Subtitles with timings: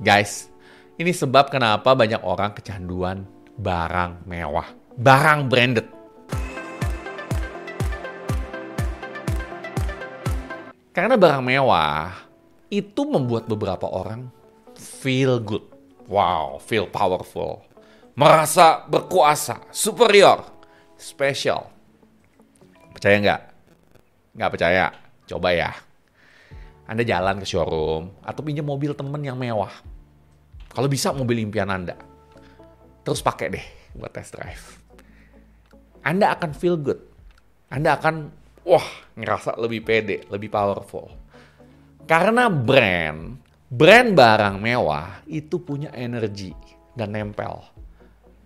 [0.00, 0.48] Guys,
[0.96, 3.28] ini sebab kenapa banyak orang kecanduan
[3.60, 5.84] barang mewah, barang branded.
[10.96, 12.16] Karena barang mewah
[12.72, 14.32] itu membuat beberapa orang
[14.72, 15.68] feel good.
[16.08, 17.60] Wow, feel powerful.
[18.16, 20.48] Merasa berkuasa, superior,
[20.96, 21.68] special.
[22.96, 23.40] Percaya nggak?
[24.32, 24.84] Nggak percaya?
[25.28, 25.89] Coba ya.
[26.90, 29.70] Anda jalan ke showroom atau pinjam mobil temen yang mewah.
[30.74, 31.94] Kalau bisa mobil impian Anda.
[33.06, 34.82] Terus pakai deh buat test drive.
[36.02, 36.98] Anda akan feel good.
[37.70, 38.34] Anda akan
[38.66, 41.14] wah ngerasa lebih pede, lebih powerful.
[42.10, 43.38] Karena brand,
[43.70, 46.50] brand barang mewah itu punya energi
[46.98, 47.70] dan nempel.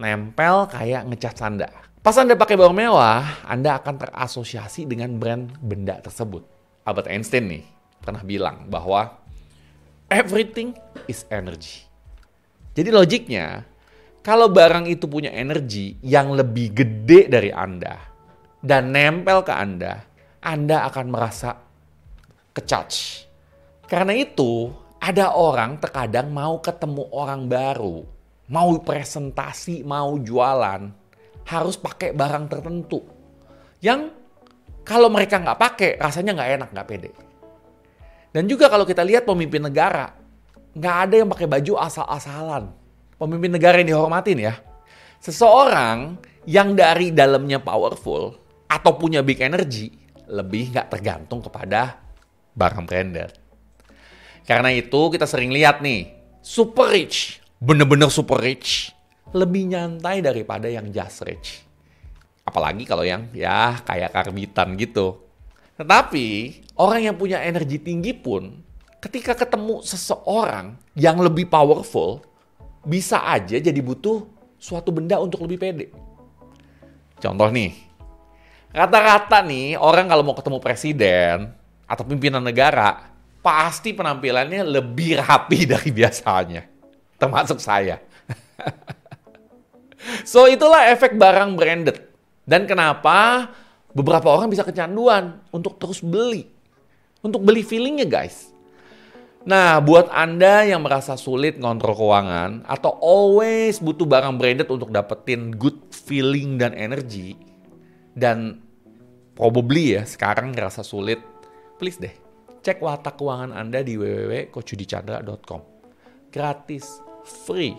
[0.00, 1.68] Nempel kayak ngecat Anda.
[2.00, 6.40] Pas Anda pakai barang mewah, Anda akan terasosiasi dengan brand benda tersebut.
[6.88, 9.20] Albert Einstein nih pernah bilang bahwa
[10.10, 10.74] everything
[11.06, 11.86] is energy.
[12.74, 13.64] Jadi logiknya,
[14.20, 17.96] kalau barang itu punya energi yang lebih gede dari Anda
[18.60, 20.04] dan nempel ke Anda,
[20.44, 21.56] Anda akan merasa
[22.52, 23.24] kecharge.
[23.88, 24.70] Karena itu,
[25.00, 28.04] ada orang terkadang mau ketemu orang baru,
[28.52, 30.92] mau presentasi, mau jualan,
[31.48, 33.00] harus pakai barang tertentu.
[33.80, 34.14] Yang
[34.84, 37.10] kalau mereka nggak pakai, rasanya nggak enak, nggak pede.
[38.30, 40.14] Dan juga kalau kita lihat pemimpin negara,
[40.74, 42.70] nggak ada yang pakai baju asal-asalan.
[43.18, 44.54] Pemimpin negara yang dihormatin ya.
[45.20, 46.16] Seseorang
[46.48, 48.38] yang dari dalamnya powerful
[48.70, 49.92] atau punya big energy,
[50.30, 52.00] lebih nggak tergantung kepada
[52.54, 53.34] barang branded.
[54.46, 58.94] Karena itu kita sering lihat nih, super rich, bener-bener super rich,
[59.36, 61.62] lebih nyantai daripada yang just rich.
[62.42, 65.29] Apalagi kalau yang ya kayak karbitan gitu.
[65.80, 66.26] Tetapi
[66.76, 68.52] orang yang punya energi tinggi pun
[69.00, 72.20] ketika ketemu seseorang yang lebih powerful
[72.84, 74.28] bisa aja jadi butuh
[74.60, 75.88] suatu benda untuk lebih pede.
[77.16, 77.72] Contoh nih,
[78.76, 81.36] rata-rata nih orang kalau mau ketemu presiden
[81.88, 83.08] atau pimpinan negara
[83.40, 86.62] pasti penampilannya lebih rapi dari biasanya.
[87.16, 87.96] Termasuk saya.
[90.28, 92.04] so itulah efek barang branded.
[92.44, 93.48] Dan kenapa
[93.96, 96.46] beberapa orang bisa kecanduan untuk terus beli.
[97.20, 98.50] Untuk beli feelingnya guys.
[99.44, 105.56] Nah, buat Anda yang merasa sulit ngontrol keuangan atau always butuh barang branded untuk dapetin
[105.56, 107.40] good feeling dan energi
[108.12, 108.60] dan
[109.32, 111.24] probably ya sekarang ngerasa sulit,
[111.80, 112.12] please deh
[112.60, 115.60] cek watak keuangan Anda di www.coachudichandra.com.
[116.30, 117.00] Gratis,
[117.44, 117.74] free.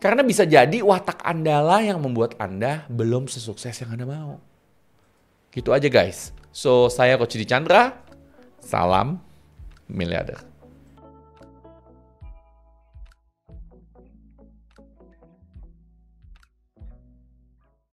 [0.00, 4.40] Karena bisa jadi watak Anda lah yang membuat Anda belum sesukses yang Anda mau.
[5.54, 6.34] Gitu aja guys.
[6.50, 7.94] So, saya Coach Di Chandra.
[8.58, 9.22] Salam
[9.86, 10.53] miliarder.